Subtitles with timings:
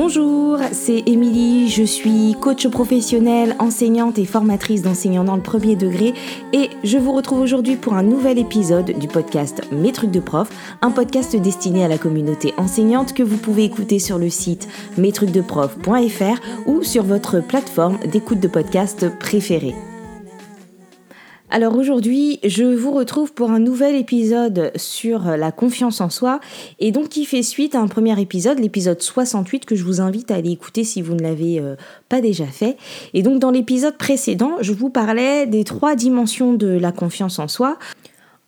[0.00, 6.14] Bonjour, c'est Émilie, je suis coach professionnelle, enseignante et formatrice d'enseignants dans le premier degré
[6.52, 10.50] et je vous retrouve aujourd'hui pour un nouvel épisode du podcast Mes trucs de prof,
[10.82, 16.66] un podcast destiné à la communauté enseignante que vous pouvez écouter sur le site mestrucsdeprof.fr
[16.66, 19.74] ou sur votre plateforme d'écoute de podcast préférée.
[21.50, 26.40] Alors aujourd'hui, je vous retrouve pour un nouvel épisode sur la confiance en soi
[26.78, 30.30] et donc qui fait suite à un premier épisode, l'épisode 68 que je vous invite
[30.30, 31.74] à aller écouter si vous ne l'avez euh,
[32.10, 32.76] pas déjà fait.
[33.14, 37.48] Et donc dans l'épisode précédent, je vous parlais des trois dimensions de la confiance en
[37.48, 37.78] soi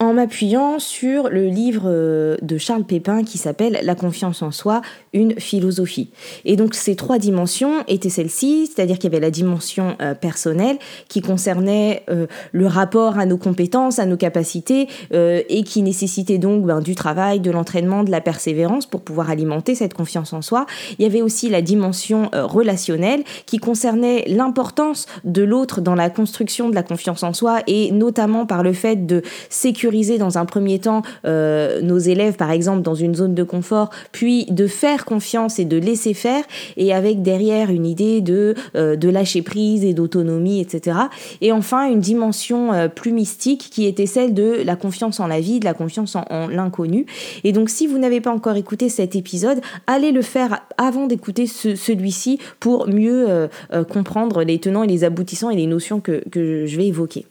[0.01, 4.81] en m'appuyant sur le livre euh, de Charles Pépin qui s'appelle La confiance en soi,
[5.13, 6.11] une philosophie.
[6.45, 10.79] Et donc ces trois dimensions étaient celles-ci, c'est-à-dire qu'il y avait la dimension euh, personnelle
[11.09, 16.65] qui concernait euh, le rapport à nos compétences, à nos capacités et qui nécessitait donc
[16.65, 20.67] ben, du travail, de l'entraînement, de la persévérance pour pouvoir alimenter cette confiance en soi.
[20.99, 26.69] Il y avait aussi la dimension relationnelle qui concernait l'importance de l'autre dans la construction
[26.69, 30.79] de la confiance en soi et notamment par le fait de sécuriser dans un premier
[30.79, 35.59] temps euh, nos élèves, par exemple, dans une zone de confort, puis de faire confiance
[35.59, 36.45] et de laisser faire,
[36.77, 40.99] et avec derrière une idée de, euh, de lâcher prise et d'autonomie, etc.
[41.41, 45.41] Et enfin, une dimension euh, plus mystique qui était celle de la confiance en la
[45.41, 47.07] vie, de la confiance en, l'inconnu.
[47.45, 51.47] Et donc, si vous n'avez pas encore écouté cet épisode, allez le faire avant d'écouter
[51.47, 53.49] celui-ci pour mieux
[53.89, 57.27] comprendre les tenants et les aboutissants et les notions que, que je vais évoquer.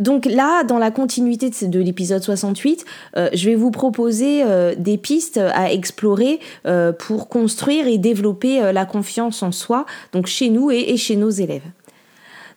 [0.00, 4.96] Donc là, dans la continuité de, l'épisode 68, euh, je vais vous proposer euh, des
[4.96, 10.70] pistes à explorer euh, pour construire et développer la confiance en soi, donc chez nous
[10.70, 11.62] et chez nos élèves.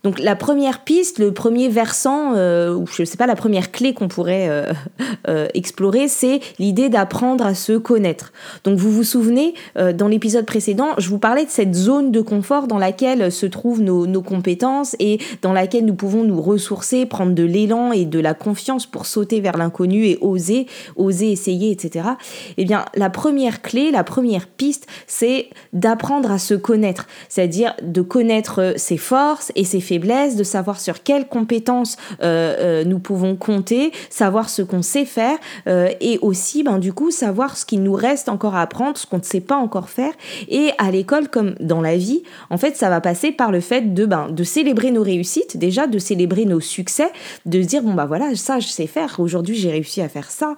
[0.04, 3.72] Donc la première piste, le premier versant, euh, ou je ne sais pas, la première
[3.72, 4.74] clé qu'on pourrait euh,
[5.30, 8.34] euh, explorer, c'est l'idée d'apprendre à se connaître.
[8.66, 12.68] Donc vous vous souvenez, dans l'épisode précédent, je vous parlais de cette zone de confort
[12.68, 17.34] dans laquelle se trouvent nos, nos compétences et dans laquelle nous pouvons nous ressourcer, prendre
[17.34, 22.10] de l'élan et de la confiance pour sauter vers l'inconnu et oser, oser essayer, etc.
[22.58, 28.02] Eh bien, la première clé, la première piste, c'est d'apprendre à se connaître, c'est-à-dire de
[28.02, 33.36] connaître ses forces et ses faiblesses de savoir sur quelles compétences euh, euh, nous pouvons
[33.36, 35.38] compter, savoir ce qu'on sait faire
[35.68, 39.06] euh, et aussi, ben, du coup, savoir ce qu'il nous reste encore à apprendre, ce
[39.06, 40.12] qu'on ne sait pas encore faire.
[40.50, 43.94] Et à l'école, comme dans la vie, en fait, ça va passer par le fait
[43.94, 47.10] de, ben, de célébrer nos réussites, déjà, de célébrer nos succès,
[47.46, 50.32] de se dire, bon, bah voilà, ça, je sais faire, aujourd'hui, j'ai réussi à faire
[50.32, 50.56] ça,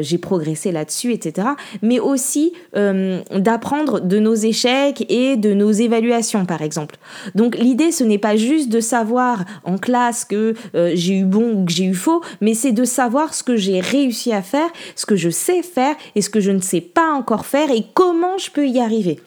[0.00, 1.48] j'ai progressé là-dessus, etc.
[1.82, 6.96] Mais aussi d'apprendre de nos échecs et de nos évaluations, par exemple.
[7.34, 11.52] Donc, l'idée, ce n'est pas juste de savoir en classe que euh, j'ai eu bon
[11.52, 14.68] ou que j'ai eu faux, mais c'est de savoir ce que j'ai réussi à faire,
[14.96, 17.84] ce que je sais faire et ce que je ne sais pas encore faire et
[17.94, 19.20] comment je peux y arriver.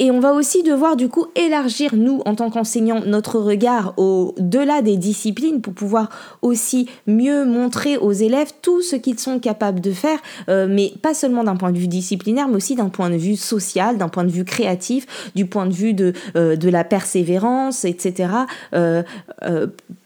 [0.00, 4.80] Et on va aussi devoir du coup élargir, nous, en tant qu'enseignants, notre regard au-delà
[4.80, 6.08] des disciplines pour pouvoir
[6.40, 11.14] aussi mieux montrer aux élèves tout ce qu'ils sont capables de faire, euh, mais pas
[11.14, 14.22] seulement d'un point de vue disciplinaire, mais aussi d'un point de vue social, d'un point
[14.22, 18.30] de vue créatif, du point de vue de, euh, de la persévérance, etc.
[18.74, 19.02] Euh,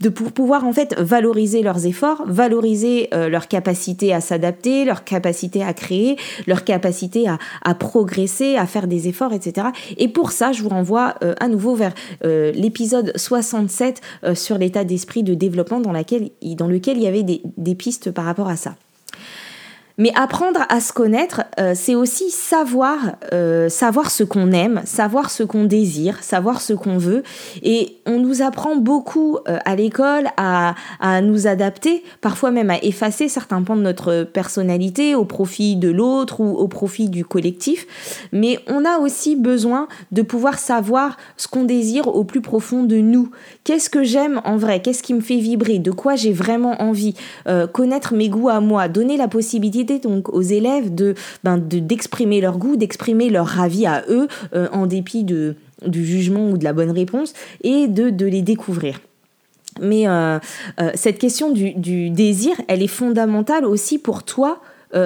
[0.00, 5.62] de pour pouvoir en fait valoriser leurs efforts, valoriser leur capacité à s'adapter, leur capacité
[5.62, 6.16] à créer,
[6.47, 9.69] leur capacité à, à progresser, à faire des efforts, etc.
[9.97, 11.94] Et pour ça, je vous renvoie euh, à nouveau vers
[12.25, 17.75] euh, l'épisode 67 euh, sur l'état d'esprit de développement dans, lequel il y avait des
[17.75, 18.75] pistes par rapport à ça.
[20.02, 22.98] Mais apprendre à se connaître, euh, c'est aussi savoir,
[23.32, 27.22] euh, savoir ce qu'on aime, savoir ce qu'on désire, savoir ce qu'on veut.
[27.62, 32.82] Et on nous apprend beaucoup euh, à l'école à, à, nous adapter, parfois même à
[32.82, 38.26] effacer certains pans de notre personnalité au profit de l'autre ou au profit du collectif.
[38.32, 42.96] Mais on a aussi besoin de pouvoir savoir ce qu'on désire au plus profond de
[42.96, 43.30] nous.
[43.62, 44.82] Qu'est-ce que j'aime en vrai?
[44.82, 45.78] Qu'est-ce qui me fait vibrer?
[45.78, 47.14] De quoi j'ai vraiment envie?
[47.72, 51.14] Connaître mes goûts à moi, donner la possibilité donc aux élèves de
[51.44, 55.56] ben, d'exprimer leur goût, d'exprimer leur avis à eux euh, en dépit de,
[55.87, 59.00] du jugement ou de la bonne réponse et de, de les découvrir.
[59.81, 60.38] Mais euh,
[60.81, 64.61] euh, cette question du, du, désir, elle est fondamentale aussi pour toi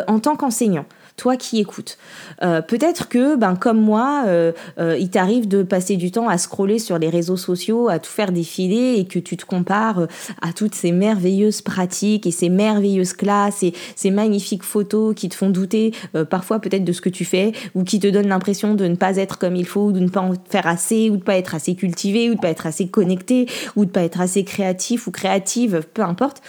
[0.09, 0.85] en tant qu'enseignant
[1.17, 1.99] toi qui écoutes.
[2.43, 6.39] Euh, peut-être que, ben, comme moi, euh, euh, il t'arrive de passer du temps à
[6.39, 10.07] scroller sur les réseaux sociaux, à tout faire défiler et que tu te compares
[10.43, 15.35] à toutes ces merveilleuses pratiques et ces merveilleuses classes et ces magnifiques photos qui te
[15.35, 15.93] font douter
[16.31, 19.17] parfois peut-être de ce que tu fais ou qui te donnent l'impression de ne pas
[19.17, 21.55] être comme il faut ou de ne pas en faire assez ou de pas être
[21.55, 23.47] assez cultivé ou de pas être assez connecté
[23.77, 26.43] ou de pas être assez créatif ou créative, peu importe.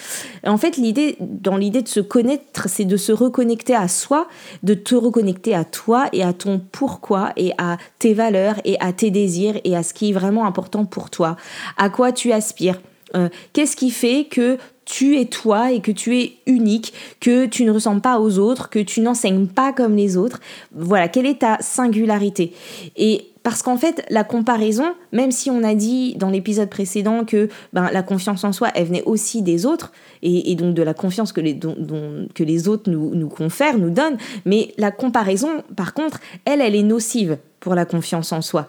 [0.46, 4.28] En fait, l'idée, dans l'idée de se connaître, c'est de se reconnecter à soi,
[4.64, 8.94] de te reconnecter à toi et à ton pourquoi et à tes valeurs et à
[8.94, 11.38] tes désirs et à ce qui est vraiment important pour toi,
[11.78, 12.80] à quoi tu aspires?
[13.16, 17.64] Euh, qu'est-ce qui fait que tu es toi et que tu es unique, que tu
[17.66, 20.40] ne ressembles pas aux autres, que tu n'enseignes pas comme les autres?
[20.74, 22.54] Voilà, quelle est ta singularité?
[22.96, 27.48] Et parce qu'en fait, la comparaison, même si on a dit dans l'épisode précédent que
[27.72, 31.32] ben, la confiance en soi, elle venait aussi des autres, et, donc de la confiance
[31.32, 36.76] que les, autres nous, nous confèrent, nous donnent, mais la comparaison, par contre, elle, elle
[36.76, 38.68] est nocive pour la confiance en soi.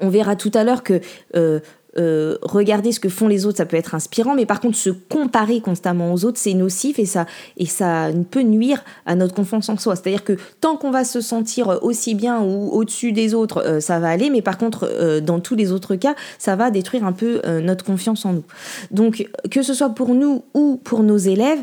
[0.00, 1.02] On verra tout à l'heure que
[1.34, 1.60] euh,
[1.98, 4.90] euh, regarder ce que font les autres, ça peut être inspirant, mais par contre se
[4.90, 7.26] comparer constamment aux autres, c'est nocif et ça,
[7.56, 9.96] et ça peut nuire à notre confiance en soi.
[9.96, 13.98] C'est-à-dire que tant qu'on va se sentir aussi bien ou au-dessus des autres, euh, ça
[13.98, 17.12] va aller, mais par contre, euh, dans tous les autres cas, ça va détruire un
[17.12, 18.44] peu notre confiance en nous.
[18.90, 21.58] Donc, que ce soit pour nous ou pour nos élèves,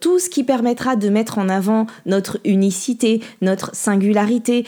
[0.00, 4.64] tout ce qui permettra de mettre en avant notre unicité, notre singularité,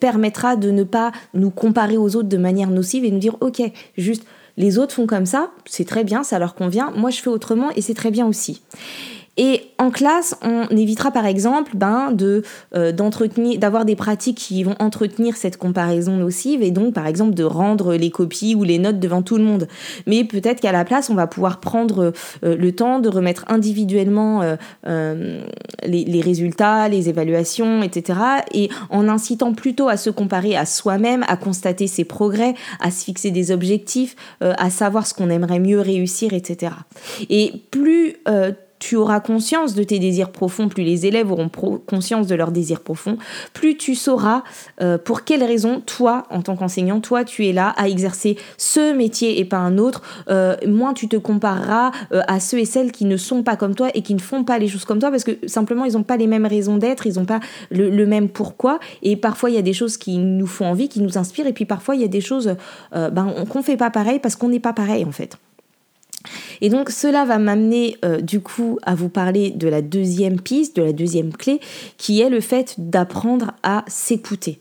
[0.00, 3.62] permettra de ne pas nous comparer aux autres de manière nocive et nous dire, ok,
[3.96, 4.24] Juste,
[4.56, 6.90] les autres font comme ça, c'est très bien, ça leur convient.
[6.96, 8.62] Moi, je fais autrement et c'est très bien aussi.
[9.38, 12.42] Et en classe, on évitera par exemple ben, de
[12.74, 17.44] euh, d'avoir des pratiques qui vont entretenir cette comparaison nocive et donc par exemple de
[17.44, 19.68] rendre les copies ou les notes devant tout le monde.
[20.06, 22.12] Mais peut-être qu'à la place, on va pouvoir prendre
[22.44, 24.42] euh, le temps de remettre individuellement
[24.86, 25.44] euh,
[25.86, 28.18] les, les, résultats, les évaluations, etc.
[28.52, 33.04] Et en incitant plutôt à se comparer à soi-même, à constater ses progrès, à se
[33.04, 36.72] fixer des objectifs, à savoir ce qu'on aimerait mieux réussir, etc.
[37.30, 38.16] Et plus
[38.78, 41.50] tu auras conscience de tes désirs profonds, plus les élèves auront
[41.86, 43.18] conscience de leurs désirs profonds,
[43.52, 44.42] plus tu sauras
[44.80, 48.92] euh, pour quelles raisons toi, en tant qu'enseignant, toi, tu es là à exercer ce
[48.92, 50.02] métier et pas un autre.
[50.28, 53.74] Euh, moins tu te compareras euh, à ceux et celles qui ne sont pas comme
[53.74, 56.02] toi et qui ne font pas les choses comme toi parce que simplement ils n'ont
[56.02, 57.40] pas les mêmes raisons d'être, ils n'ont pas
[57.70, 58.78] le, même pourquoi.
[59.02, 61.52] Et parfois il y a des choses qui nous font envie, qui nous inspirent, et
[61.52, 62.54] puis parfois il y a des choses
[62.92, 65.36] ben, qu'on fait pas pareil parce qu'on n'est pas pareil en fait.
[66.60, 70.76] Et donc cela va m'amener euh, du coup à vous parler de la deuxième piste,
[70.76, 71.60] de la deuxième clé,
[71.96, 74.60] qui est le fait d'apprendre à s'écouter.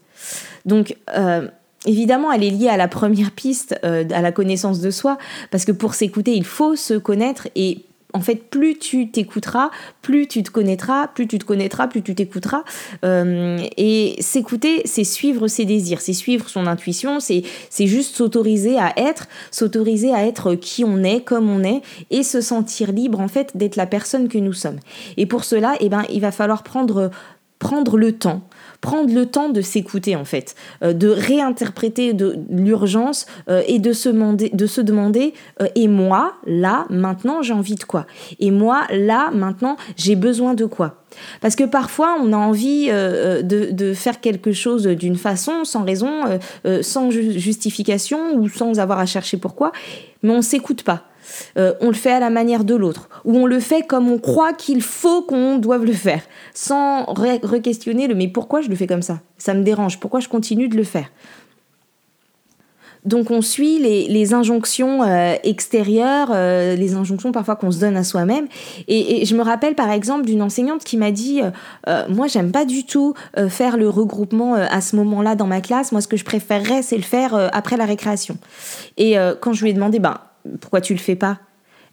[0.66, 1.48] Donc euh,
[1.86, 5.18] Évidemment, elle est liée à la première piste, euh, à la connaissance de soi,
[5.52, 7.86] parce que pour s'écouter, il faut se connaître et
[8.18, 9.70] en fait, plus tu t'écouteras,
[10.02, 12.64] plus tu te connaîtras, plus tu te connaîtras, plus tu t'écouteras.
[13.06, 17.44] Euh, et s'écouter, c'est suivre ses désirs, c'est suivre son intuition, c'est
[17.80, 22.42] juste s'autoriser à être, s'autoriser à être qui on est, comme on est, et se
[22.42, 24.80] sentir libre en fait d'être la personne que nous sommes.
[25.18, 27.12] Et pour cela, eh ben, il va falloir prendre
[27.60, 28.48] prendre le temps
[28.82, 33.94] prendre le temps de s'écouter en fait, euh, de réinterpréter de l'urgence euh, et de
[33.94, 34.10] se
[34.82, 38.06] demander, euh, et moi là maintenant j'ai envie de quoi?
[38.40, 41.04] Et moi là maintenant j'ai besoin de quoi?
[41.42, 46.12] Parce que parfois, on a envie de, de, faire quelque chose d'une façon, sans raison,
[46.82, 49.72] sans justification ou sans avoir à chercher pourquoi,
[50.22, 51.06] mais on s'écoute pas.
[51.58, 54.20] Euh, on le fait à la manière de l'autre, ou on le fait comme on
[54.20, 56.22] croit qu'il faut qu'on doive le faire,
[56.54, 59.20] sans re-questionner le mais pourquoi je le fais comme ça?
[59.38, 61.10] Ça me dérange, pourquoi je continue de le faire?
[63.06, 68.04] Donc on suit les, injonctions euh, extérieures, euh, les injonctions parfois qu'on se donne à
[68.04, 68.48] soi-même.
[68.90, 71.42] Et, je me rappelle par exemple d'une enseignante qui m'a dit,
[72.10, 73.14] moi j'aime pas du tout
[73.48, 75.92] faire le regroupement à ce moment-là dans ma classe.
[75.92, 78.38] Moi ce que je préférerais c'est le faire après la récréation.
[78.98, 80.16] Et quand je lui ai demandé, ben
[80.60, 81.40] pourquoi tu le fais pas?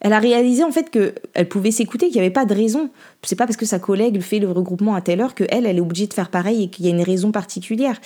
[0.00, 2.90] Elle a réalisé en fait qu'elle pouvait s'écouter, qu'il n'y avait pas de raison.
[3.22, 5.80] C'est pas parce que sa collègue fait le regroupement à telle heure qu'elle, elle est
[5.80, 7.98] obligée de faire pareil et qu'il y a une raison particulière.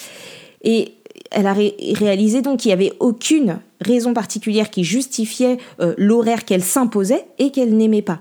[0.63, 0.93] Et
[1.31, 6.63] elle a réalisé donc qu'il n'y avait aucune raison particulière qui justifiait euh, l'horaire qu'elle
[6.63, 8.21] s'imposait et qu'elle n'aimait pas.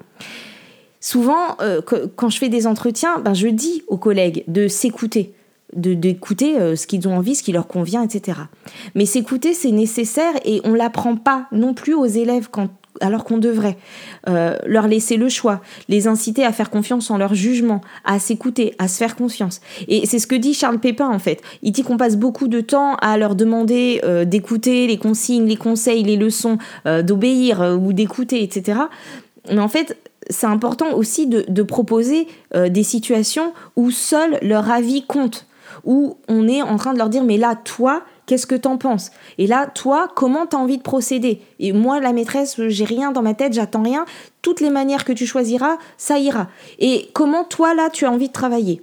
[0.99, 1.81] Souvent, euh,
[2.15, 5.33] quand je fais des entretiens, ben, je dis aux collègues de s'écouter
[5.73, 8.39] d'écouter euh, ce qu'ils ont envie, ce qui leur convient, etc.
[8.95, 12.69] Mais s'écouter, c'est nécessaire et on l'apprend pas non plus aux élèves quand,
[13.01, 13.77] alors qu'on devrait
[14.29, 18.75] euh, leur laisser le choix, les inciter à faire confiance en leur jugement, à s'écouter,
[18.79, 19.59] à se faire confiance.
[19.89, 21.41] Et c'est ce que dit Charles Pépin en fait.
[21.63, 25.57] Il dit qu'on passe beaucoup de temps à leur demander euh, d'écouter les consignes, les
[25.57, 26.57] conseils, les leçons,
[27.03, 28.79] d'obéir ou d'écouter, etc.
[29.51, 29.97] Mais en fait,
[30.29, 35.47] c'est important aussi de, de proposer des situations où seul leur avis compte
[35.83, 39.09] où on est en train de leur dire mais là toi qu'est-ce que t'en penses?
[39.39, 41.41] Et là, toi, comment t'as envie de procéder?
[41.59, 44.05] Et moi, la maîtresse, j'ai rien dans ma tête, j'attends rien.
[44.43, 46.47] Toutes les manières que tu choisiras, ça ira.
[46.77, 48.81] Et comment toi, là, tu as envie de travailler?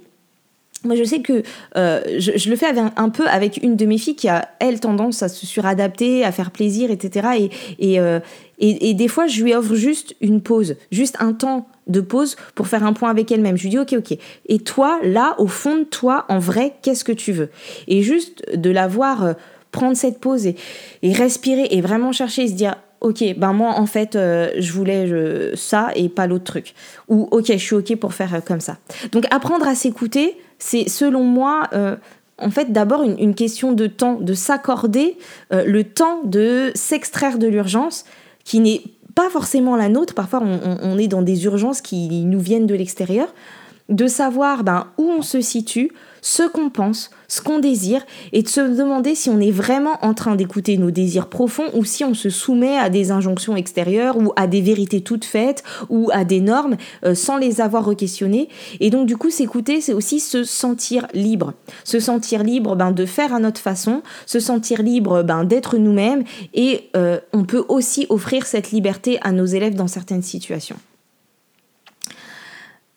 [0.83, 1.41] Moi, je sais que
[1.77, 5.23] euh, je, le fais un peu avec une de mes filles qui a, elle, tendance
[5.23, 7.49] à se suradapter, à faire plaisir, etc.
[7.81, 8.19] Euh,
[8.59, 12.67] et, des fois, je lui offre juste une pause, juste un temps de pause pour
[12.67, 13.57] faire un point avec elle-même.
[13.57, 14.17] Je lui dis, ok, ok.
[14.47, 17.49] Et toi, là, au fond de toi, en vrai, qu'est-ce que tu veux?
[17.87, 19.33] Et juste de la voir euh,
[19.75, 20.55] prendre cette pause et,
[21.03, 25.51] respirer et vraiment chercher et se dire, ok, ben moi en fait euh, je voulais
[25.55, 26.73] ça et pas l'autre truc.
[27.09, 28.77] Ou ok, je suis ok pour faire euh, comme ça.
[29.11, 31.97] Donc apprendre à s'écouter, c'est selon moi euh,
[32.37, 35.17] en fait d'abord une, question de temps, de s'accorder
[35.51, 38.05] le temps de s'extraire de l'urgence
[38.45, 38.81] qui n'est
[39.15, 40.13] pas forcément la nôtre.
[40.13, 43.27] Parfois on, est dans des urgences qui nous viennent de l'extérieur.
[43.89, 45.91] De savoir ben, où on se situe,
[46.25, 48.03] ce qu'on pense, ce qu'on désire,
[48.33, 51.85] et de se demander si on est vraiment en train d'écouter nos désirs profonds ou
[51.85, 56.09] si on se soumet à des injonctions extérieures ou à des vérités toutes faites ou
[56.11, 58.49] à des normes euh, sans les avoir re-questionnées.
[58.79, 61.53] Et donc du coup, s'écouter, c'est aussi se sentir libre.
[61.83, 66.23] Se sentir libre ben, de faire à notre façon, se sentir libre ben, d'être nous-mêmes,
[66.55, 70.77] et euh, on peut aussi offrir cette liberté à nos élèves dans certaines situations.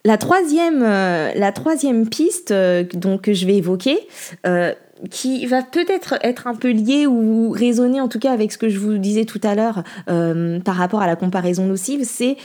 [0.08, 3.98] La troisième, euh, la troisième piste euh, que je vais évoquer,
[4.46, 4.72] euh,
[5.10, 8.70] qui va peut-être être un peu liée ou résonner en tout cas avec ce que
[8.70, 12.38] je vous disais tout à l'heure par rapport à la comparaison nocive, c'est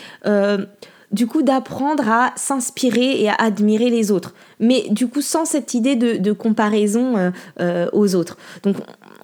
[1.11, 4.35] du coup d'apprendre à s'inspirer et à admirer les autres.
[4.59, 7.31] Mais du coup sans cette idée de, comparaison
[7.93, 8.37] aux autres.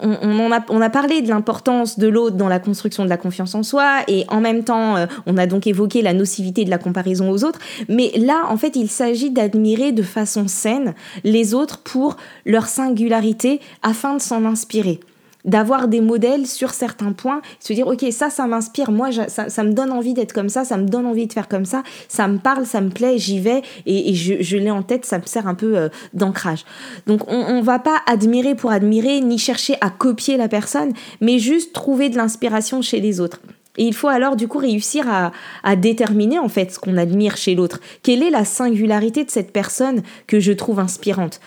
[0.02, 4.00] On, a, parlé de l'importance de l'autre dans la construction de la confiance en soi
[4.08, 7.44] et en même temps, euh, on a donc évoqué la nocivité de la comparaison aux
[7.44, 7.58] autres.
[7.88, 12.16] Mais là, en fait, il s'agit d'admirer de façon saine les autres pour
[12.46, 15.00] leur singularité afin de s'en inspirer
[15.44, 19.72] d'avoir des modèles sur certains points, se dire ok ça ça m'inspire, moi ça, me
[19.72, 22.38] donne envie d'être comme ça, ça me donne envie de faire comme ça, ça me
[22.38, 25.54] parle, ça me plaît, j'y vais et, je, l'ai en tête, ça me sert un
[25.54, 26.64] peu euh, d'ancrage.
[27.06, 31.38] Donc on, ne va pas admirer pour admirer ni chercher à copier la personne, mais
[31.38, 33.40] juste trouver de l'inspiration chez les autres.
[33.76, 35.32] Et il faut alors du coup réussir à,
[35.62, 37.80] à déterminer en fait ce qu'on admire chez l'autre.
[38.02, 41.40] Quelle est la singularité de cette personne que je trouve inspirante?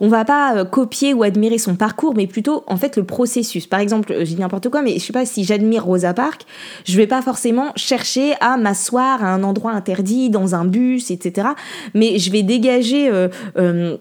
[0.00, 3.66] On va pas euh, copier ou admirer son parcours, mais plutôt en fait le processus.
[3.66, 6.42] Par exemple, je dis n'importe quoi, mais je sais pas si j'admire Rosa Parks,
[6.84, 11.48] je vais pas forcément chercher à m'asseoir à un endroit interdit, dans un bus, etc.
[11.94, 13.96] Mais je vais dégager euh, euh,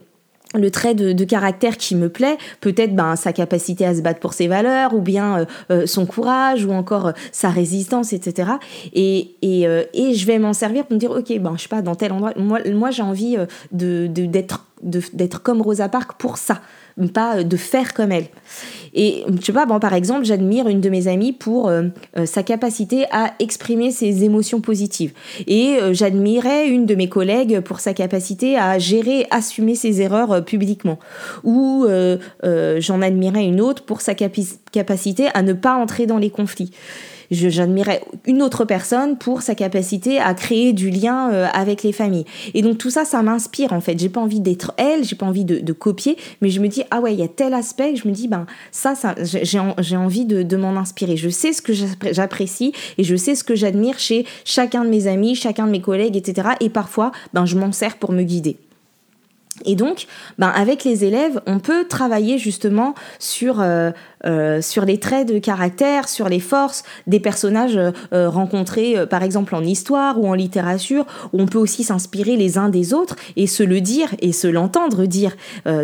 [0.55, 4.33] le trait de, caractère qui me plaît, peut-être ben, sa capacité à se battre pour
[4.33, 5.45] ses valeurs, ou bien
[5.85, 8.53] son courage, ou encore sa résistance, etc.
[8.93, 11.83] Et, et, et je vais m'en servir pour me dire, ok, ben, je sais pas,
[11.83, 13.37] dans tel endroit, moi, moi j'ai envie
[13.71, 16.61] de, d'être d'être comme Rosa Parks pour ça,
[17.07, 18.25] pas de faire comme elle.
[18.93, 21.83] Et je sais pas, bon, par exemple, j'admire une de mes amies pour euh,
[22.17, 25.13] euh, sa capacité à exprimer ses émotions positives.
[25.47, 30.43] Et euh, j'admirais une de mes collègues pour sa capacité à gérer, assumer ses erreurs
[30.43, 30.99] publiquement.
[31.43, 31.85] Ou
[32.79, 36.71] j'en admirais une autre pour sa capacité à ne pas entrer dans les conflits
[37.31, 42.25] j'admirais une autre personne pour sa capacité à créer du lien euh, avec les familles.
[42.53, 43.97] Et donc tout ça, ça m'inspire en fait.
[43.99, 46.99] J'ai pas envie d'être elle, j'ai pas envie de, copier, mais je me dis ah
[46.99, 47.95] ouais, il y a tel aspect.
[47.95, 51.17] Je me dis ben ça, ça j'ai envie de, de m'en inspirer.
[51.17, 51.73] Je sais ce que
[52.11, 55.81] j'apprécie et je sais ce que j'admire chez chacun de mes amis, chacun de mes
[55.81, 56.49] collègues, etc.
[56.59, 58.57] Et parfois, ben je m'en sers pour me guider.
[59.65, 60.07] Et donc,
[60.37, 63.91] ben avec les élèves, on peut travailler justement sur euh,
[64.25, 69.55] euh, sur les traits de caractère, sur les forces des personnages euh, rencontrés, par exemple
[69.55, 73.47] en histoire ou en littérature, où on peut aussi s'inspirer les uns des autres et
[73.47, 75.35] se le dire et se l'entendre dire.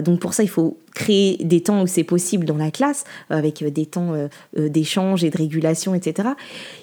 [0.04, 3.64] donc pour ça, il faut créer des temps où c'est possible dans la classe, avec
[3.64, 4.14] des temps
[4.56, 6.30] d'échange et de régulation, etc.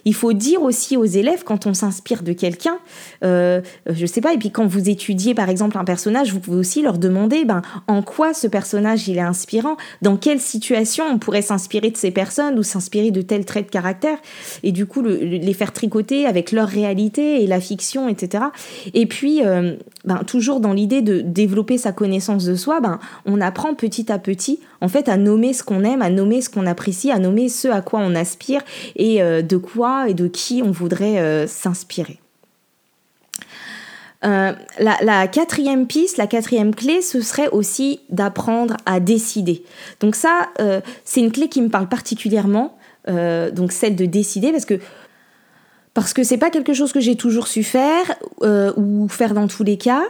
[0.04, 2.78] Il faut dire aussi aux élèves quand on s'inspire de quelqu'un,
[3.22, 6.82] je sais pas, et puis quand vous étudiez par exemple un personnage, vous pouvez aussi
[6.82, 11.41] leur demander ben, en quoi ce personnage il est inspirant, dans quelle situation on pourrait
[11.42, 14.18] s'inspirer de ces personnes ou s'inspirer de tels traits de caractère,
[14.62, 18.44] et du coup les faire tricoter avec leur réalité et la fiction, etc.
[18.94, 23.40] Et puis, euh, ben, toujours dans l'idée de développer sa connaissance de soi, ben, on
[23.40, 26.66] apprend petit à petit en fait à nommer ce qu'on aime, à nommer ce qu'on
[26.66, 28.62] apprécie, à nommer ce à quoi on aspire
[28.96, 32.21] et euh, de quoi et de qui on voudrait euh, s'inspirer.
[34.24, 39.64] Euh, la, quatrième piste, la quatrième clé, ce serait aussi d'apprendre à décider.
[40.00, 42.76] Donc ça, euh, c'est une clé qui me parle particulièrement,
[43.08, 44.78] euh, donc celle de décider, parce que
[45.94, 49.46] parce que c'est pas quelque chose que j'ai toujours su faire euh, ou faire dans
[49.46, 50.02] tous les cas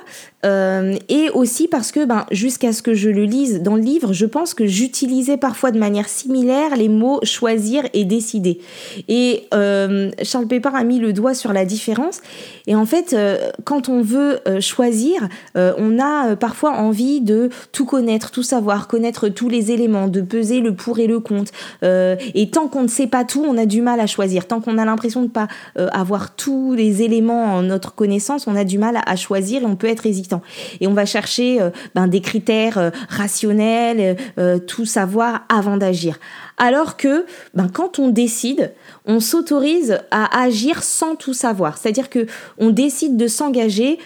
[0.45, 4.13] euh, et aussi parce que ben, jusqu'à ce que je le lise dans le livre,
[4.13, 8.61] je pense que j'utilisais parfois de manière similaire les mots choisir et décider.
[9.09, 12.21] Et euh, Charles Pépin a mis le doigt sur la différence.
[12.69, 13.17] Et en fait,
[13.65, 19.49] quand on veut choisir, on a parfois envie de tout connaître, tout savoir, connaître tous
[19.49, 21.53] les éléments, de peser le pour et le contre.
[21.83, 24.47] et tant qu'on ne sait pas tout, on a du mal à choisir.
[24.47, 25.33] Tant qu'on a l'impression de ne
[25.75, 29.67] pas avoir tous les éléments en notre connaissance, on a du mal à choisir et
[29.67, 30.43] on peut être hésitant.
[30.81, 36.19] Et on va chercher euh, ben, des critères euh, rationnels, euh, tout savoir avant d'agir.
[36.59, 38.73] Alors que ben, quand on décide,
[39.05, 41.79] on s'autorise à agir sans tout savoir.
[41.79, 42.27] C'est-à-dire que
[42.59, 43.99] on décide de s'engager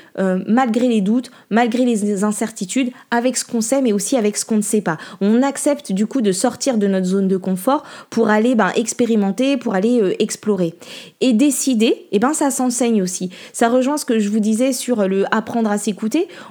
[0.46, 4.56] malgré les doutes, malgré les incertitudes, avec ce qu'on sait, mais aussi avec ce qu'on
[4.56, 4.96] ne sait pas.
[5.20, 9.56] On accepte du coup de sortir de notre zone de confort pour aller ben, expérimenter,
[9.56, 10.74] pour aller explorer.
[11.20, 13.30] Et décider, eh ben, ça s'enseigne aussi.
[13.52, 15.96] Ça rejoint ce que je vous disais sur le apprendre à s'écouter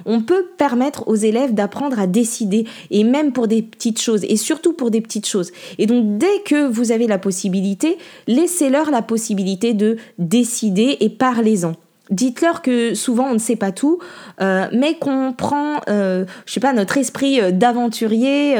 [0.04, 4.36] on peut permettre aux élèves d'apprendre à décider, et même pour des petites choses, et
[4.36, 5.52] surtout pour des petites choses.
[5.78, 7.98] Et donc, dès que vous avez la possibilité,
[8.36, 11.72] laissez-leur la possibilité de décider et parlez-en.
[12.10, 13.98] Dites-leur que souvent on ne sait pas tout,
[14.40, 18.54] euh, mais qu'on prend, euh, je sais pas, notre esprit euh, d'aventurier.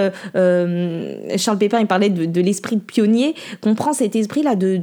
[1.37, 4.80] Charles Pépin il parlait de, l'esprit de pionnier, qu'on prend cet esprit-là de,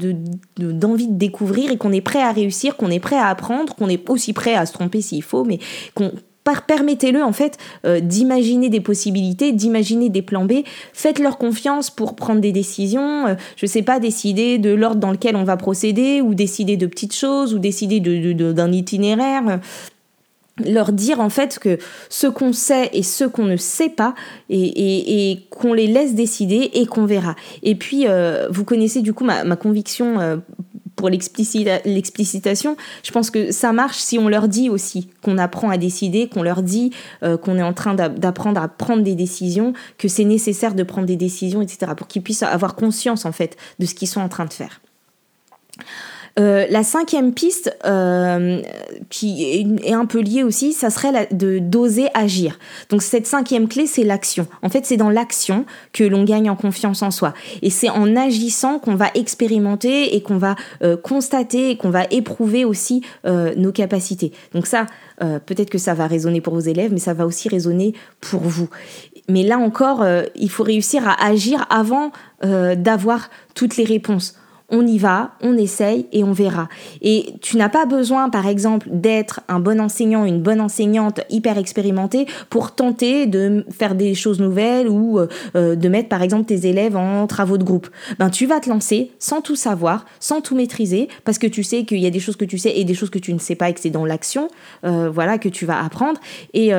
[0.57, 3.89] d'envie de, découvrir et qu'on est prêt à réussir, qu'on est prêt à apprendre, qu'on
[3.89, 5.59] est aussi prêt à se tromper s'il faut, mais
[5.93, 7.57] qu'on Permettez-le en fait
[8.01, 10.63] d'imaginer des possibilités, d'imaginer des plans B.
[10.93, 13.35] Faites-leur confiance pour prendre des décisions.
[13.55, 16.85] Je je sais pas, décider de l'ordre dans lequel on va procéder, ou décider de
[16.85, 19.59] petites choses, ou décider d'un itinéraire
[20.63, 24.13] leur dire en fait que ce qu'on sait et ce qu'on ne sait pas
[24.49, 27.35] et, qu'on les laisse décider et qu'on verra.
[27.63, 30.37] Et puis euh, vous connaissez du coup ma, conviction euh,
[31.09, 32.77] l'explicitation.
[33.03, 36.43] Je pense que ça marche si on leur dit aussi qu'on apprend à décider, qu'on
[36.43, 36.91] leur dit
[37.23, 41.07] euh, qu'on est en train d'apprendre à prendre des décisions, que c'est nécessaire de prendre
[41.07, 41.93] des décisions, etc.
[41.95, 44.81] Pour qu'ils puissent avoir conscience en fait de ce qu'ils sont en train de faire.
[46.39, 48.59] Euh, la cinquième piste, euh,
[49.09, 49.43] qui
[49.83, 52.57] est un peu liée aussi, ça serait de d'oser agir.
[52.89, 54.47] Donc cette cinquième clé, c'est l'action.
[54.63, 57.35] En fait, c'est dans l'action que l'on gagne en confiance en soi.
[57.61, 62.05] Et c'est en agissant qu'on va expérimenter et qu'on va euh, constater et qu'on va
[62.09, 64.31] éprouver aussi nos capacités.
[64.53, 64.85] Donc ça,
[65.19, 68.69] peut-être que ça va résonner pour vos élèves, mais ça va aussi résonner pour vous.
[69.29, 72.11] Mais là encore, il faut réussir à agir avant
[72.41, 74.35] d'avoir toutes les réponses
[74.69, 76.67] on y va, on essaye et on verra.
[77.01, 81.57] Et tu n'as pas besoin, par exemple, d'être un bon enseignant, une bonne enseignante hyper
[81.57, 86.45] expérimentée pour tenter de faire des choses nouvelles ou euh, euh, de mettre, par exemple,
[86.45, 87.87] tes élèves en travaux de groupe.
[88.19, 91.83] Ben, tu vas te lancer sans tout savoir, sans tout maîtriser, parce que tu sais
[91.83, 93.55] qu'il y a des choses que tu sais et des choses que tu ne sais
[93.55, 94.47] pas et que c'est dans l'action,
[94.85, 96.19] euh, voilà, que tu vas apprendre.
[96.53, 96.71] Et,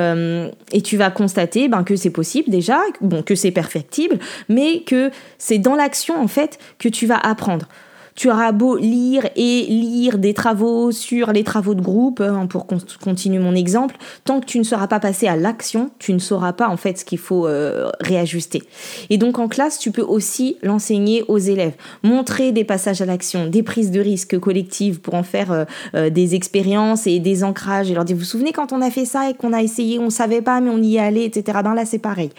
[0.73, 4.19] et tu vas constater ben, que c'est possible déjà, bon, que c'est perfectible,
[4.49, 7.69] mais que c'est dans l'action, en fait, que tu vas apprendre.
[8.15, 12.67] Tu auras beau lire et lire des travaux sur les travaux de groupe, hein, pour
[13.03, 16.53] continuer mon exemple, tant que tu ne seras pas passé à l'action, tu ne sauras
[16.53, 18.63] pas en fait ce qu'il faut euh, réajuster.
[19.11, 23.47] Et donc en classe, tu peux aussi l'enseigner aux élèves, montrer des passages à l'action,
[23.47, 27.91] des prises de risques collectives pour en faire euh, euh, des expériences et des ancrages
[27.91, 29.99] et leur dire vous vous souvenez quand on a fait ça et qu'on a essayé,
[29.99, 31.59] on savait pas mais on y est allé, etc.
[31.65, 32.31] Ben là c'est pareil.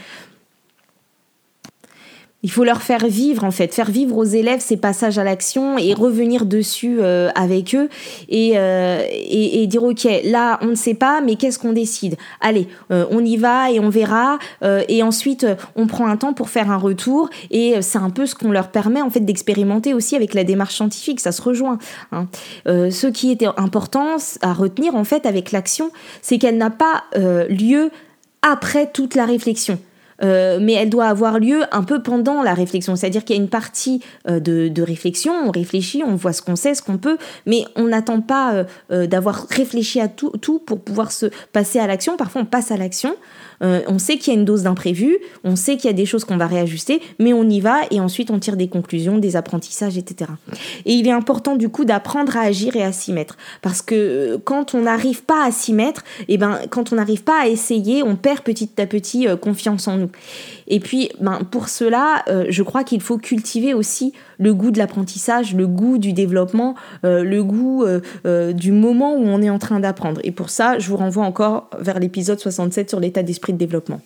[2.45, 5.79] Il faut leur faire vivre en fait, faire vivre aux élèves ces passages à l'action
[5.79, 7.89] et revenir dessus euh, avec eux
[8.31, 12.17] euh, et, et, dire ok là on ne sait pas mais qu'est-ce qu'on décide?
[12.41, 16.51] Allez euh, on y va et on verra et ensuite on prend un temps pour
[16.51, 20.15] faire un retour et c'est un peu ce qu'on leur permet en fait d'expérimenter aussi
[20.15, 21.79] avec la démarche scientifique ça se rejoint.
[22.11, 22.27] Hein.
[22.67, 25.89] ce qui était important à retenir en fait avec l'action
[26.21, 27.05] c'est qu'elle n'a pas
[27.49, 27.89] lieu
[28.43, 29.79] après toute la réflexion.
[30.23, 32.95] Euh, mais elle doit avoir lieu un peu pendant la réflexion.
[32.95, 36.55] C'est-à-dire qu'il y a une partie euh, de, réflexion, on réfléchit, on voit ce qu'on
[36.55, 40.79] sait, ce qu'on peut, mais on n'attend pas euh, d'avoir réfléchi à tout, tout pour
[40.79, 42.17] pouvoir se passer à l'action.
[42.17, 43.15] Parfois, on passe à l'action,
[43.61, 46.05] euh, on sait qu'il y a une dose d'imprévu, on sait qu'il y a des
[46.05, 49.35] choses qu'on va réajuster, mais on y va et ensuite on tire des conclusions, des
[49.35, 50.31] apprentissages, etc.
[50.85, 53.37] Et il est important du coup d'apprendre à agir et à s'y mettre.
[53.61, 56.95] Parce que euh, quand on n'arrive pas à s'y mettre, et eh ben, quand on
[56.95, 60.09] n'arrive pas à essayer, on perd petit à petit euh, confiance en nous.
[60.67, 65.55] Et puis, ben, pour cela, je crois qu'il faut cultiver aussi le goût de l'apprentissage,
[65.55, 67.85] le goût du développement, le goût
[68.53, 70.21] du moment où on est en train d'apprendre.
[70.23, 74.01] Et pour ça, je vous renvoie encore vers l'épisode 67 sur l'état d'esprit de développement.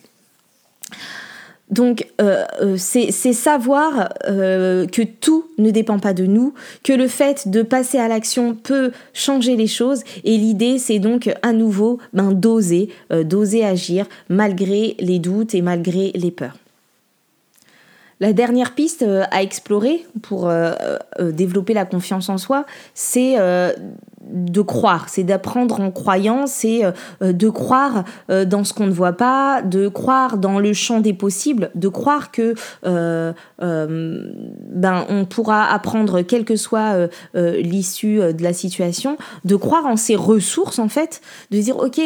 [1.70, 7.06] Donc, euh, euh, c'est savoir euh, que tout ne dépend pas de nous, que le
[7.06, 10.02] fait de passer à l'action peut changer les choses.
[10.24, 16.32] Et l'idée, c'est donc à nouveau ben, d'oser agir malgré les doutes et malgré les
[16.32, 16.56] peurs.
[18.20, 20.52] La dernière piste à explorer pour
[21.18, 23.36] développer la confiance en soi, c'est
[24.30, 28.86] de croire, c'est d'apprendre en croyant, c'est euh, euh, de croire euh, dans ce qu'on
[28.86, 33.34] ne voit pas, de croire dans le champ des possibles, de croire que ben
[35.08, 40.78] on pourra apprendre quelle que soit l'issue de la situation, de croire en ses ressources
[40.78, 42.00] en fait, de dire ok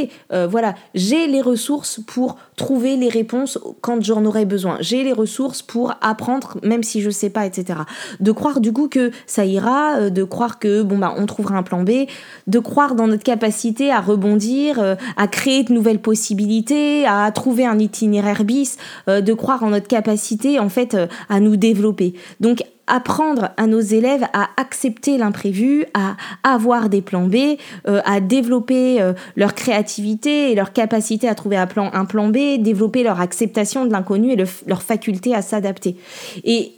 [0.49, 5.63] voilà j'ai les ressources pour trouver les réponses quand j'en aurai besoin, j'ai les ressources
[5.63, 7.81] pour apprendre même si je sais pas etc.
[8.21, 11.63] De croire du coup que ça ira, de croire que bon bah on trouvera un
[11.63, 12.07] plan B,
[12.47, 17.67] de croire dans notre capacité à rebondir, euh, à créer de nouvelles possibilités, à trouver
[17.67, 18.77] un itinéraire bis,
[19.09, 22.15] euh, de croire en notre capacité en fait euh, à nous développer.
[22.41, 28.99] Donc apprendre à nos élèves à accepter l'imprévu, à avoir des plans B, à développer
[29.37, 33.87] leur créativité et leur capacité à trouver un plan, un plan B, développer leur acceptation
[33.87, 35.97] de l'inconnu et leur faculté à s'adapter.
[36.45, 36.73] Et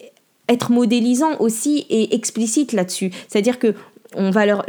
[0.48, 3.10] être modélisant aussi et explicite là-dessus.
[3.28, 3.74] C'est-à-dire que
[4.14, 4.64] on va leur,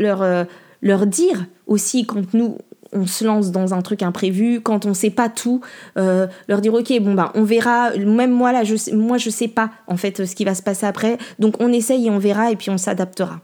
[0.81, 2.57] leur dire aussi quand nous
[2.93, 5.61] on se lance dans un truc imprévu, quand on sait pas tout,
[5.97, 9.47] euh, leur dire ok bon bah on verra, même moi là je moi je sais
[9.47, 12.51] pas en fait ce qui va se passer après, donc on essaye et on verra
[12.51, 13.41] et puis on s'adaptera.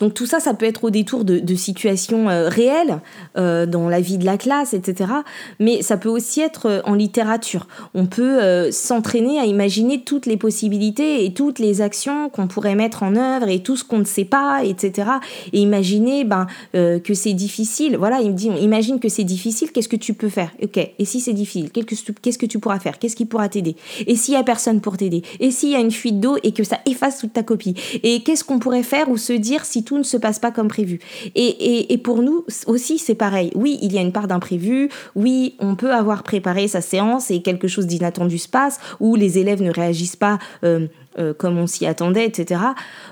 [0.00, 3.00] Donc tout ça, ça peut être au détour de, situations euh, réelles
[3.36, 5.10] euh, dans la vie de la classe, etc.
[5.58, 7.66] Mais ça peut aussi être euh, en littérature.
[7.94, 13.02] On peut s'entraîner à imaginer toutes les possibilités et toutes les actions qu'on pourrait mettre
[13.02, 15.08] en œuvre et tout ce qu'on ne sait pas, etc.
[15.52, 17.96] Et imaginer ben, que c'est difficile.
[17.96, 20.50] Voilà, il me dit, imagine que c'est difficile, qu'est-ce que tu peux faire?
[20.62, 22.98] Ok, et si c'est difficile, qu'est-ce que tu pourras faire?
[22.98, 23.76] Qu'est-ce qui pourra t'aider?
[24.06, 25.22] Et s'il y a personne pour t'aider?
[25.40, 27.74] Et s'il y a une fuite d'eau et que ça efface toute ta copie?
[28.02, 30.68] Et qu'est-ce qu'on pourrait faire ou se dire si tout ne se passe pas comme
[30.68, 31.00] prévu.
[31.34, 33.50] Et, et, pour nous aussi, c'est pareil.
[33.54, 34.90] Oui, il y a une part d'imprévu.
[35.14, 39.38] Oui, on peut avoir préparé sa séance et quelque chose d'inattendu se passe, ou les
[39.38, 40.86] élèves ne réagissent pas euh,
[41.18, 42.60] euh, comme on s'y attendait, etc.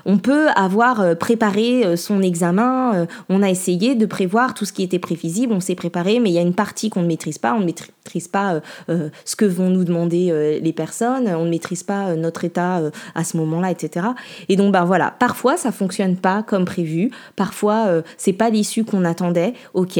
[0.05, 4.71] On peut avoir euh, préparé euh, son examen, on a essayé de prévoir tout ce
[4.71, 7.37] qui était prévisible, on s'est préparé, mais il y a une partie qu'on ne maîtrise
[7.37, 11.83] pas, on ne maîtrise pas ce que vont nous demander les personnes, on ne maîtrise
[11.83, 12.81] pas notre état
[13.15, 14.07] à ce moment-là, etc.
[14.49, 19.05] Et donc, ben voilà, parfois ça fonctionne pas comme prévu, parfois c'est pas l'issue qu'on
[19.05, 19.99] attendait, ok,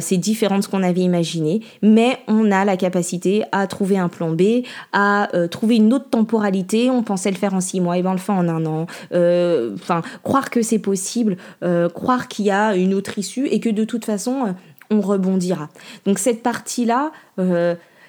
[0.00, 4.08] c'est différent de ce qu'on avait imaginé, mais on a la capacité à trouver un
[4.08, 4.62] plan B,
[4.92, 8.14] à trouver une autre temporalité, on pensait le faire en six mois, et ben on
[8.14, 8.86] le fait en un an.
[9.12, 13.60] Euh, enfin, croire que c'est possible, euh, croire qu'il y a une autre issue et
[13.60, 14.52] que de toute façon, euh,
[14.90, 15.68] on rebondira.
[16.06, 17.10] Donc cette partie-là,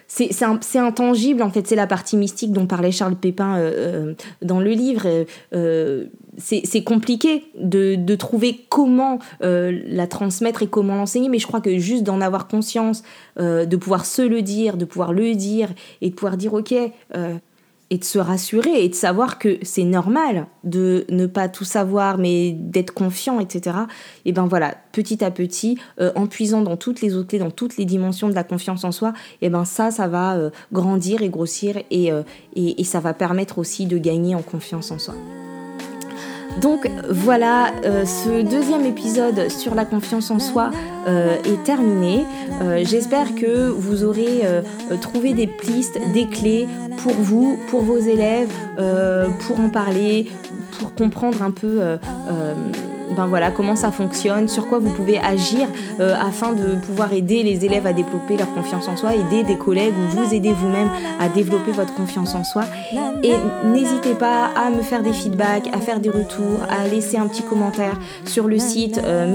[0.07, 3.57] c'est intangible, en fait, c'est la partie mystique dont parlait Charles Pépin
[4.41, 5.07] dans le livre.
[6.37, 12.03] c'est compliqué de, trouver comment la transmettre et comment l'enseigner, mais je crois que juste
[12.03, 13.03] d'en avoir conscience,
[13.39, 15.69] de pouvoir se le dire, de pouvoir le dire
[16.01, 16.75] et de pouvoir dire, ok,
[17.95, 22.17] et de se rassurer et de savoir que c'est normal de ne pas tout savoir
[22.17, 23.77] mais d'être confiant etc
[24.25, 27.51] et ben voilà petit à petit euh, en puisant dans toutes les autres clés dans
[27.51, 31.21] toutes les dimensions de la confiance en soi et ben ça ça va euh, grandir
[31.21, 35.15] et grossir euh, et, et ça va permettre aussi de gagner en confiance en soi
[36.61, 40.71] donc voilà, euh, ce deuxième épisode sur la confiance en soi
[41.07, 42.25] euh, est terminé.
[42.61, 44.43] Euh, j'espère que vous aurez
[45.01, 46.67] trouvé des pistes, des clés
[47.03, 48.51] pour vous, pour vos élèves,
[49.47, 50.31] pour en parler,
[50.79, 51.79] pour comprendre un peu
[53.15, 55.67] ben voilà, comment ça fonctionne, sur quoi vous pouvez agir
[55.99, 59.57] euh, afin de pouvoir aider les élèves à développer leur confiance en soi, aider des
[59.57, 60.89] collègues ou vous aider vous-même
[61.19, 62.63] à développer votre confiance en soi.
[63.23, 63.33] Et
[63.65, 67.43] n'hésitez pas à me faire des feedbacks, à faire des retours, à laisser un petit
[67.43, 69.25] commentaire sur le site euh,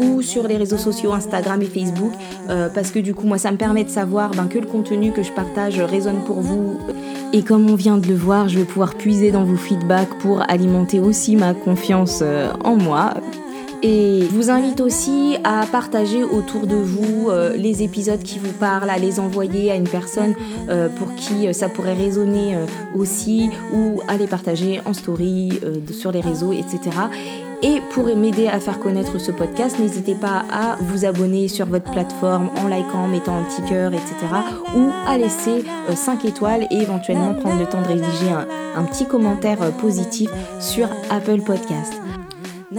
[0.00, 2.12] ou sur les réseaux sociaux Instagram et Facebook
[2.48, 5.12] euh, parce que du coup moi ça me permet de savoir ben, que le contenu
[5.12, 6.78] que je partage résonne pour vous
[7.32, 10.42] et comme on vient de le voir je vais pouvoir puiser dans vos feedbacks pour
[10.50, 13.14] alimenter aussi ma confiance euh, en moi
[13.82, 18.50] et je vous invite aussi à partager autour de vous euh, les épisodes qui vous
[18.50, 20.34] parlent, à les envoyer à une personne
[20.96, 22.56] pour qui ça pourrait résonner
[22.96, 25.60] aussi, ou à les partager en story,
[25.92, 26.90] sur les réseaux, etc.
[27.62, 31.90] Et pour m'aider à faire connaître ce podcast, n'hésitez pas à vous abonner sur votre
[31.90, 34.14] plateforme en likant, en mettant un petit cœur, etc.
[34.76, 38.30] Ou à laisser 5 euh, étoiles et éventuellement prendre le temps de rédiger
[38.76, 41.94] un, petit commentaire euh, positif sur Apple Podcast.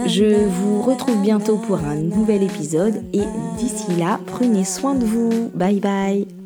[0.06, 3.24] Je vous retrouve bientôt pour un nouvel épisode et
[3.58, 5.50] d'ici là, prenez soin de vous.
[5.54, 6.39] Bye bye